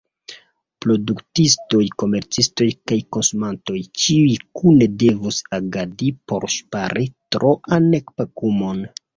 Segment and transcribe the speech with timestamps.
[0.85, 8.87] Produktistoj, komercistoj kaj konsumantoj, ĉiuj kune devus agadi por ŝpari troan pakumon.